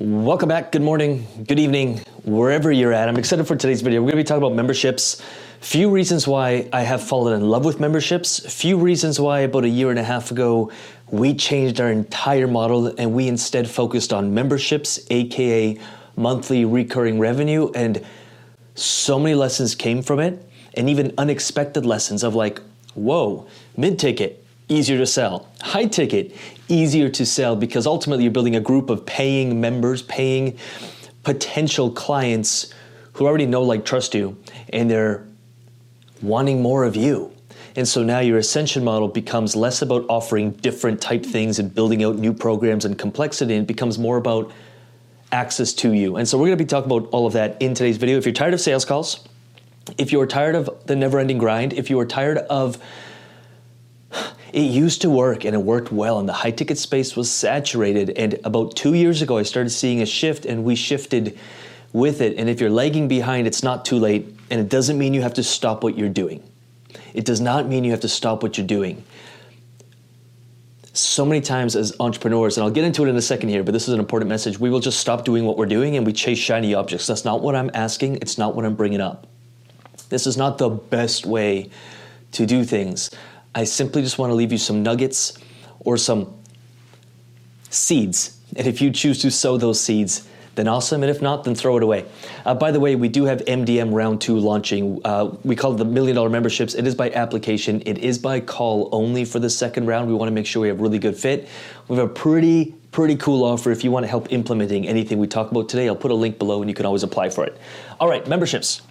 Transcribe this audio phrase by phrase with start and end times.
[0.00, 0.70] Welcome back.
[0.70, 3.08] Good morning, good evening, wherever you're at.
[3.08, 4.00] I'm excited for today's video.
[4.00, 5.20] We're going to be talking about memberships.
[5.58, 8.38] Few reasons why I have fallen in love with memberships.
[8.38, 10.70] Few reasons why about a year and a half ago
[11.10, 15.76] we changed our entire model and we instead focused on memberships, aka
[16.14, 17.68] monthly recurring revenue.
[17.74, 18.06] And
[18.76, 22.60] so many lessons came from it, and even unexpected lessons of like,
[22.94, 25.48] whoa, mid ticket, easier to sell.
[25.60, 26.36] High ticket,
[26.68, 30.58] easier to sell because ultimately you're building a group of paying members, paying
[31.24, 32.72] potential clients
[33.14, 34.36] who already know, like, trust you,
[34.72, 35.26] and they're
[36.22, 37.32] wanting more of you.
[37.76, 42.02] And so now your ascension model becomes less about offering different type things and building
[42.04, 44.50] out new programs and complexity, and it becomes more about
[45.30, 46.16] access to you.
[46.16, 48.18] And so we're going to be talking about all of that in today's video.
[48.18, 49.26] If you're tired of sales calls,
[49.96, 52.78] if you're tired of the never ending grind, if you are tired of
[54.52, 58.10] it used to work and it worked well, and the high ticket space was saturated.
[58.10, 61.38] And about two years ago, I started seeing a shift, and we shifted
[61.92, 62.38] with it.
[62.38, 65.34] And if you're lagging behind, it's not too late, and it doesn't mean you have
[65.34, 66.42] to stop what you're doing.
[67.14, 69.04] It does not mean you have to stop what you're doing.
[70.92, 73.72] So many times as entrepreneurs, and I'll get into it in a second here, but
[73.72, 74.58] this is an important message.
[74.58, 77.06] We will just stop doing what we're doing and we chase shiny objects.
[77.06, 79.28] That's not what I'm asking, it's not what I'm bringing up.
[80.08, 81.70] This is not the best way
[82.32, 83.10] to do things.
[83.58, 85.36] I simply just want to leave you some nuggets
[85.80, 86.32] or some
[87.70, 88.38] seeds.
[88.54, 91.02] And if you choose to sow those seeds, then awesome.
[91.02, 92.04] And if not, then throw it away.
[92.46, 95.00] Uh, by the way, we do have MDM round two launching.
[95.04, 96.74] Uh, we call it the million dollar memberships.
[96.74, 100.06] It is by application, it is by call only for the second round.
[100.06, 101.48] We want to make sure we have really good fit.
[101.88, 105.26] We have a pretty pretty cool offer if you want to help implementing anything we
[105.26, 105.88] talk about today.
[105.88, 107.58] I'll put a link below and you can always apply for it.
[107.98, 108.82] All right, memberships.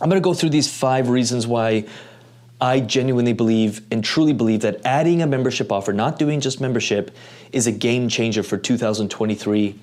[0.00, 1.84] I'm going to go through these five reasons why
[2.60, 7.10] I genuinely believe and truly believe that adding a membership offer, not doing just membership,
[7.52, 9.78] is a game changer for 2023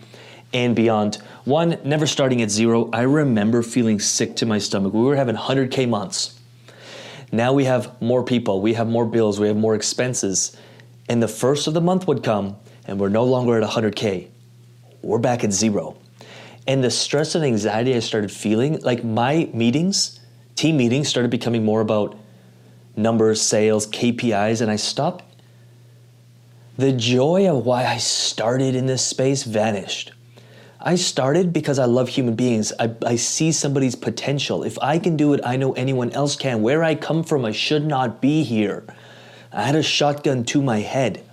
[0.54, 1.16] and beyond.
[1.44, 2.90] One, never starting at zero.
[2.94, 4.94] I remember feeling sick to my stomach.
[4.94, 6.40] We were having 100K months.
[7.32, 10.56] Now we have more people, we have more bills, we have more expenses.
[11.10, 14.28] And the first of the month would come, and we're no longer at 100K.
[15.02, 15.98] We're back at zero.
[16.68, 20.20] And the stress and anxiety I started feeling, like my meetings,
[20.56, 22.18] team meetings, started becoming more about
[22.98, 25.24] numbers, sales, KPIs, and I stopped.
[26.78, 30.12] The joy of why I started in this space vanished.
[30.80, 32.72] I started because I love human beings.
[32.80, 34.64] I, I, see somebody's potential.
[34.64, 36.62] If I can do it, I know anyone else can.
[36.62, 38.86] Where I come from, I should not be here.
[39.52, 41.24] I had a shotgun to my head.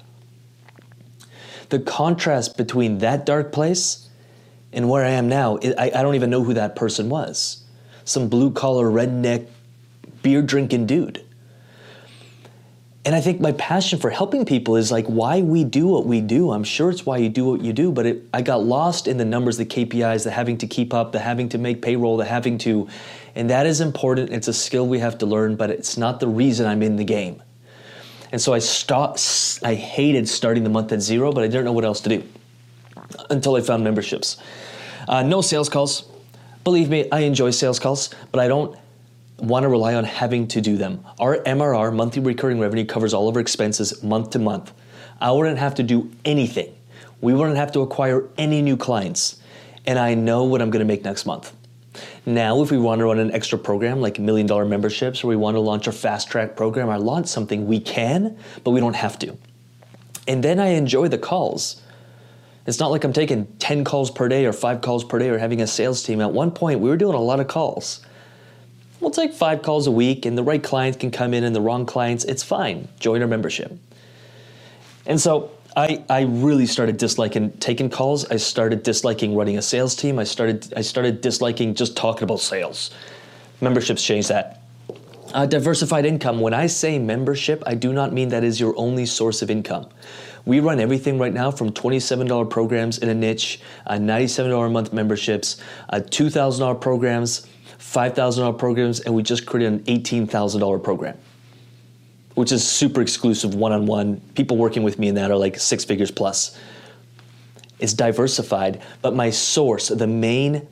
[1.69, 4.09] The contrast between that dark place
[4.73, 7.65] and where I am now, I, I don't even know who that person was.
[8.05, 9.47] Some blue collar, redneck,
[10.23, 11.25] beer drinking dude.
[13.07, 16.23] And I think my passion for helping people is like why we do what we
[16.23, 16.53] do.
[16.53, 19.19] I'm sure it's why you do what you do, but it, I got lost in
[19.19, 22.25] the numbers, the KPIs, the having to keep up, the having to make payroll, the
[22.25, 22.89] having to,
[23.35, 24.31] and that is important.
[24.31, 27.05] It's a skill we have to learn, but it's not the reason I'm in the
[27.05, 27.43] game.
[28.33, 31.73] And so I stopped, I hated starting the month at zero, but I didn't know
[31.73, 32.25] what else to do
[33.29, 34.39] until I found memberships.
[35.07, 36.09] Uh, no sales calls.
[36.65, 38.79] Believe me, I enjoy sales calls, but I don't
[39.49, 41.05] want to rely on having to do them.
[41.19, 44.73] Our MRR, monthly recurring revenue, covers all of our expenses month to month.
[45.21, 46.75] I wouldn't have to do anything.
[47.21, 49.41] We wouldn't have to acquire any new clients.
[49.87, 51.53] And I know what I'm going to make next month.
[52.27, 55.37] Now, if we want to run an extra program like million dollar memberships, or we
[55.37, 58.97] want to launch a fast track program or launch something, we can, but we don't
[58.97, 59.37] have to.
[60.27, 61.83] And then I enjoy the calls.
[62.67, 65.39] It's not like I'm taking 10 calls per day or five calls per day or
[65.39, 66.21] having a sales team.
[66.21, 68.01] At one point, we were doing a lot of calls.
[69.05, 71.61] We'll take five calls a week, and the right clients can come in, and the
[71.61, 72.89] wrong clients, it's fine.
[72.99, 73.71] Join our membership.
[75.05, 78.25] And so I, I really started disliking taking calls.
[78.31, 80.19] I started disliking running a sales team.
[80.19, 82.93] I started I started disliking just talking about sales.
[83.61, 84.63] Memberships changed that.
[85.35, 86.41] Uh, diversified income.
[86.41, 89.87] When I say membership, I do not mean that is your only source of income.
[90.47, 94.95] We run everything right now from $27 programs in a niche, uh, $97 a month
[94.95, 95.59] memberships,
[95.91, 97.47] uh, $2,000 programs,
[97.93, 101.17] $5,000 programs, and we just created an $18,000 program,
[102.35, 104.21] which is super exclusive one on one.
[104.35, 106.59] People working with me in that are like six figures plus.
[107.79, 110.67] It's diversified, but my source, the main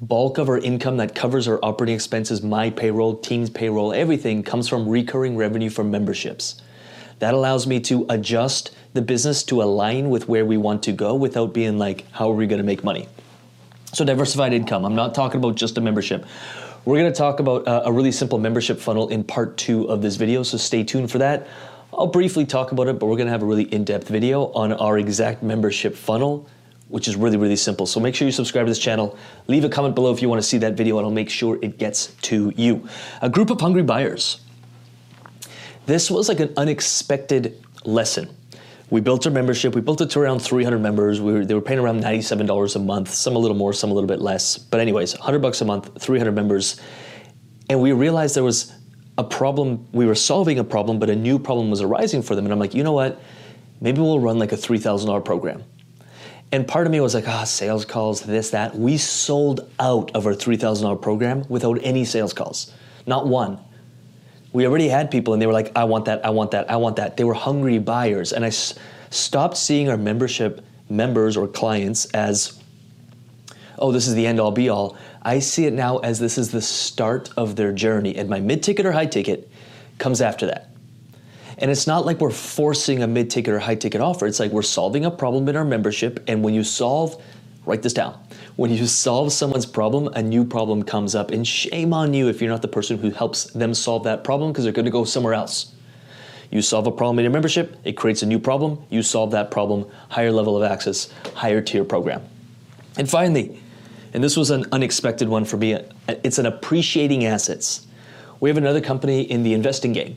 [0.00, 4.68] bulk of our income that covers our operating expenses, my payroll, team's payroll, everything comes
[4.68, 6.60] from recurring revenue from memberships.
[7.20, 11.14] That allows me to adjust the business to align with where we want to go
[11.14, 13.08] without being like, how are we going to make money?
[13.94, 14.84] So, diversified income.
[14.84, 16.26] I'm not talking about just a membership.
[16.84, 20.02] We're going to talk about uh, a really simple membership funnel in part two of
[20.02, 21.46] this video, so stay tuned for that.
[21.92, 24.46] I'll briefly talk about it, but we're going to have a really in depth video
[24.52, 26.48] on our exact membership funnel
[26.88, 27.86] which is really, really simple.
[27.86, 29.16] So make sure you subscribe to this channel.
[29.48, 31.58] Leave a comment below if you want to see that video, and I'll make sure
[31.62, 32.86] it gets to you.
[33.22, 34.40] A group of hungry buyers.
[35.86, 38.28] This was like an unexpected lesson.
[38.90, 39.74] We built our membership.
[39.74, 41.20] We built it to around 300 members.
[41.20, 43.94] We were, they were paying around $97 a month, some a little more, some a
[43.94, 44.58] little bit less.
[44.58, 46.80] But anyways, 100 bucks a month, 300 members.
[47.70, 48.72] And we realized there was
[49.16, 49.88] a problem.
[49.92, 52.44] We were solving a problem, but a new problem was arising for them.
[52.44, 53.20] And I'm like, you know what?
[53.80, 55.64] Maybe we'll run like a $3,000 program.
[56.52, 58.76] And part of me was like, ah, oh, sales calls, this, that.
[58.76, 62.72] We sold out of our $3,000 program without any sales calls,
[63.06, 63.58] not one.
[64.54, 66.76] We already had people and they were like, I want that, I want that, I
[66.76, 67.16] want that.
[67.16, 68.32] They were hungry buyers.
[68.32, 68.78] And I s-
[69.10, 72.58] stopped seeing our membership members or clients as,
[73.78, 74.96] oh, this is the end all be all.
[75.22, 78.14] I see it now as this is the start of their journey.
[78.16, 79.50] And my mid ticket or high ticket
[79.98, 80.70] comes after that.
[81.58, 84.26] And it's not like we're forcing a mid ticket or high ticket offer.
[84.26, 86.22] It's like we're solving a problem in our membership.
[86.28, 87.20] And when you solve,
[87.66, 88.18] write this down.
[88.56, 91.30] When you solve someone's problem, a new problem comes up.
[91.30, 94.52] And shame on you if you're not the person who helps them solve that problem
[94.52, 95.72] because they're going to go somewhere else.
[96.50, 98.80] You solve a problem in your membership, it creates a new problem.
[98.88, 102.22] You solve that problem, higher level of access, higher tier program.
[102.96, 103.60] And finally,
[104.12, 107.86] and this was an unexpected one for me, uh, it's an appreciating assets.
[108.38, 110.16] We have another company in the investing game.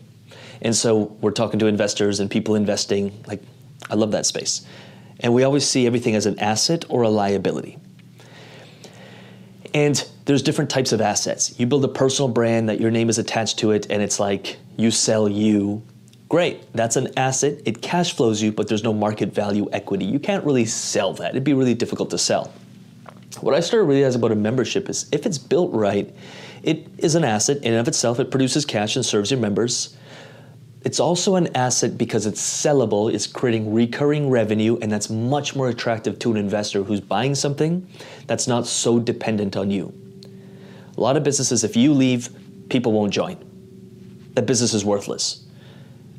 [0.61, 3.23] And so we're talking to investors and people investing.
[3.25, 3.41] Like,
[3.89, 4.65] I love that space.
[5.19, 7.77] And we always see everything as an asset or a liability.
[9.73, 11.59] And there's different types of assets.
[11.59, 14.57] You build a personal brand that your name is attached to it, and it's like
[14.75, 15.83] you sell you.
[16.29, 17.61] Great, that's an asset.
[17.65, 20.05] It cash flows you, but there's no market value equity.
[20.05, 21.31] You can't really sell that.
[21.31, 22.51] It'd be really difficult to sell.
[23.39, 26.13] What I started realizing about a membership is if it's built right,
[26.63, 28.19] it is an asset in and of itself.
[28.19, 29.95] It produces cash and serves your members.
[30.87, 35.67] It's also an asset because it's sellable, it's creating recurring revenue, and that's much more
[35.67, 37.85] attractive to an investor who's buying something
[38.25, 39.93] that's not so dependent on you.
[40.95, 42.29] A lot of businesses, if you leave,
[42.69, 43.35] people won't join.
[44.35, 45.43] That business is worthless.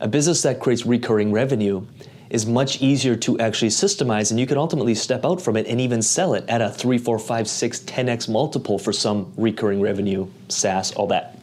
[0.00, 1.86] A business that creates recurring revenue
[2.28, 5.80] is much easier to actually systemize, and you can ultimately step out from it and
[5.80, 10.28] even sell it at a 3, 4, 5, 6, 10x multiple for some recurring revenue,
[10.48, 11.37] SaaS, all that.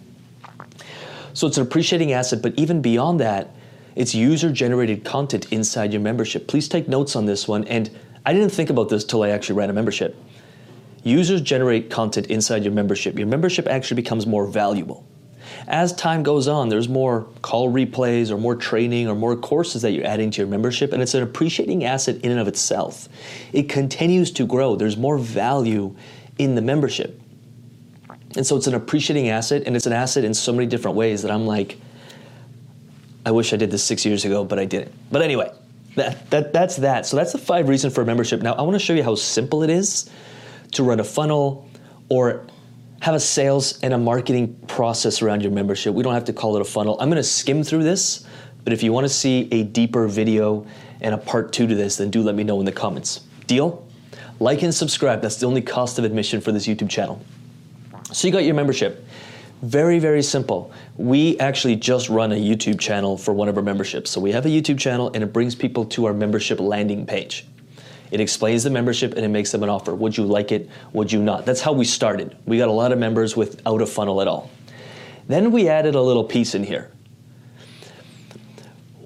[1.35, 3.49] So it's an appreciating asset, but even beyond that,
[3.93, 6.47] it's user generated content inside your membership.
[6.47, 7.65] Please take notes on this one.
[7.65, 7.91] And
[8.25, 10.15] I didn't think about this till I actually ran a membership.
[11.03, 13.19] Users generate content inside your membership.
[13.19, 15.05] Your membership actually becomes more valuable.
[15.67, 19.91] As time goes on, there's more call replays or more training or more courses that
[19.91, 23.09] you're adding to your membership, and it's an appreciating asset in and of itself.
[23.53, 25.95] It continues to grow, there's more value
[26.37, 27.21] in the membership.
[28.35, 31.21] And so it's an appreciating asset, and it's an asset in so many different ways
[31.21, 31.79] that I'm like,
[33.25, 34.93] I wish I did this six years ago, but I didn't.
[35.11, 35.51] But anyway,
[35.95, 37.05] that, that, that's that.
[37.05, 38.41] So that's the five reasons for membership.
[38.41, 40.09] Now, I want to show you how simple it is
[40.73, 41.69] to run a funnel
[42.09, 42.45] or
[43.01, 45.93] have a sales and a marketing process around your membership.
[45.93, 46.99] We don't have to call it a funnel.
[46.99, 48.25] I'm going to skim through this,
[48.63, 50.65] but if you want to see a deeper video
[51.01, 53.21] and a part two to this, then do let me know in the comments.
[53.47, 53.87] Deal?
[54.39, 55.21] Like and subscribe.
[55.21, 57.23] That's the only cost of admission for this YouTube channel.
[58.15, 59.05] So you got your membership.
[59.61, 60.71] Very, very simple.
[60.95, 64.09] We actually just run a YouTube channel for one of our memberships.
[64.09, 67.45] So we have a YouTube channel and it brings people to our membership landing page.
[68.11, 69.93] It explains the membership and it makes them an offer.
[69.93, 70.69] Would you like it?
[70.93, 71.45] Would you not?
[71.45, 72.37] That's how we started.
[72.45, 74.49] We got a lot of members without a funnel at all.
[75.27, 76.91] Then we added a little piece in here.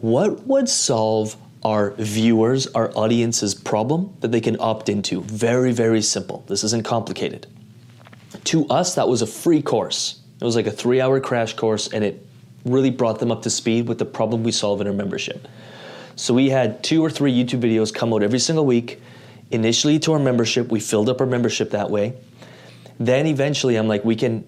[0.01, 5.24] What would solve our viewers, our audience's problem that they can opt into?
[5.24, 6.44] Very, very simple.
[6.48, 7.48] This isn't complicated.
[8.46, 10.19] To us, that was a free course.
[10.39, 12.25] It was like a three hour crash course, and it
[12.65, 15.48] really brought them up to speed with the problem we solve in our membership.
[16.15, 19.01] So we had two or three YouTube videos come out every single week.
[19.51, 22.13] Initially to our membership, we filled up our membership that way.
[23.00, 24.43] Then eventually I'm like, we can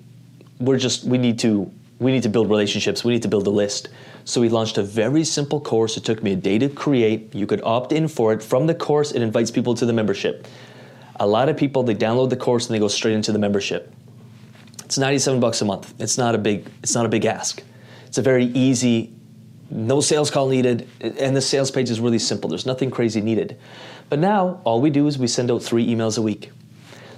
[0.60, 3.52] we're just we need to we need to build relationships, we need to build a
[3.52, 3.90] list.
[4.26, 5.98] So we launched a very simple course.
[5.98, 7.34] It took me a day to create.
[7.34, 8.44] You could opt in for it.
[8.44, 10.48] From the course, it invites people to the membership.
[11.22, 13.94] A lot of people they download the course and they go straight into the membership.
[14.84, 15.94] It's 97 bucks a month.
[16.00, 17.62] It's not a big it's not a big ask.
[18.08, 19.14] It's a very easy
[19.70, 22.50] no sales call needed and the sales page is really simple.
[22.50, 23.60] There's nothing crazy needed.
[24.10, 26.50] But now all we do is we send out 3 emails a week.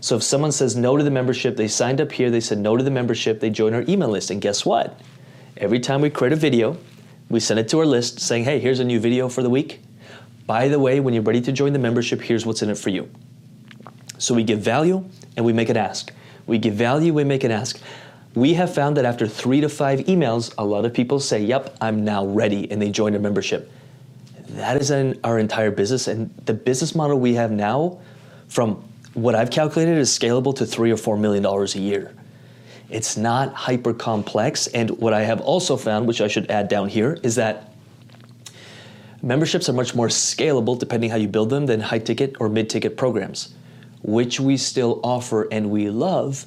[0.01, 2.75] So if someone says no to the membership, they signed up here, they said no
[2.75, 4.99] to the membership, they join our email list and guess what?
[5.55, 6.75] Every time we create a video,
[7.29, 9.79] we send it to our list saying, "Hey, here's a new video for the week.
[10.45, 12.89] By the way, when you're ready to join the membership, here's what's in it for
[12.89, 13.07] you."
[14.23, 15.03] So we give value
[15.35, 16.13] and we make an ask.
[16.47, 17.77] We give value, we make an ask.
[18.35, 21.75] We have found that after three to five emails, a lot of people say, Yep,
[21.81, 23.69] I'm now ready, and they join a membership.
[24.51, 26.07] That is in our entire business.
[26.07, 27.99] And the business model we have now
[28.47, 28.81] from
[29.13, 32.15] what I've calculated is scalable to three or four million dollars a year.
[32.89, 34.67] It's not hyper complex.
[34.67, 37.73] And what I have also found, which I should add down here, is that
[39.21, 42.69] memberships are much more scalable depending how you build them than high ticket or mid
[42.69, 43.53] ticket programs,
[44.03, 46.45] which we still offer and we love,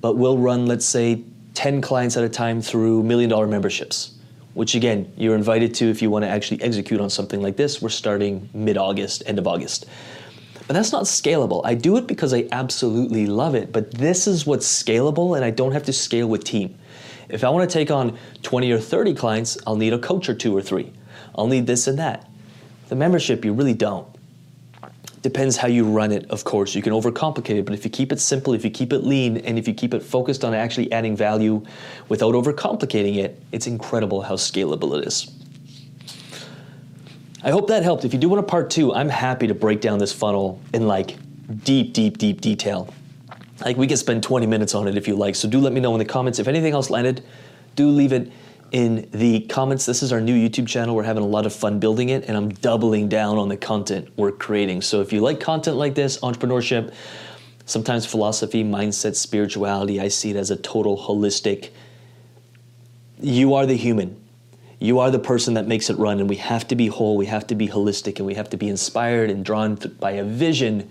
[0.00, 1.24] but we'll run, let's say,
[1.54, 4.18] 10 clients at a time through million dollar memberships
[4.58, 7.80] which again, you're invited to if you want to actually execute on something like this.
[7.80, 9.86] We're starting mid August, end of August.
[10.66, 11.60] But that's not scalable.
[11.64, 15.50] I do it because I absolutely love it, but this is what's scalable and I
[15.50, 16.76] don't have to scale with team.
[17.28, 20.34] If I want to take on 20 or 30 clients, I'll need a coach or
[20.34, 20.92] two or three.
[21.36, 22.28] I'll need this and that.
[22.88, 24.08] The membership, you really don't.
[25.28, 26.74] Depends how you run it, of course.
[26.74, 29.36] You can overcomplicate it, but if you keep it simple, if you keep it lean,
[29.36, 31.62] and if you keep it focused on actually adding value
[32.08, 35.30] without overcomplicating it, it's incredible how scalable it is.
[37.44, 38.06] I hope that helped.
[38.06, 40.86] If you do want a part two, I'm happy to break down this funnel in
[40.86, 41.18] like
[41.62, 42.88] deep, deep, deep detail.
[43.62, 45.34] Like we could spend 20 minutes on it if you like.
[45.34, 46.38] So do let me know in the comments.
[46.38, 47.22] If anything else landed,
[47.76, 48.32] do leave it
[48.72, 49.86] in the comments.
[49.86, 50.94] This is our new YouTube channel.
[50.94, 54.08] We're having a lot of fun building it, and I'm doubling down on the content
[54.16, 54.82] we're creating.
[54.82, 56.92] So if you like content like this, entrepreneurship,
[57.64, 61.70] sometimes philosophy, mindset, spirituality, I see it as a total holistic.
[63.20, 64.20] You are the human.
[64.80, 67.26] You are the person that makes it run, and we have to be whole, we
[67.26, 70.88] have to be holistic, and we have to be inspired and drawn by a vision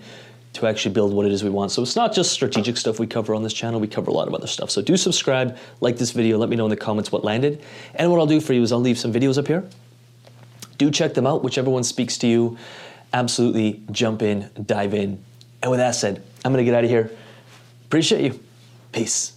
[0.57, 1.71] to actually build what it is we want.
[1.71, 4.27] So it's not just strategic stuff we cover on this channel, we cover a lot
[4.27, 4.69] of other stuff.
[4.71, 7.61] So do subscribe, like this video, let me know in the comments what landed.
[7.95, 9.63] And what I'll do for you is I'll leave some videos up here.
[10.77, 12.57] Do check them out, whichever one speaks to you.
[13.13, 15.23] Absolutely jump in, dive in.
[15.61, 17.11] And with that said, I'm gonna get out of here.
[17.85, 18.39] Appreciate you.
[18.91, 19.36] Peace.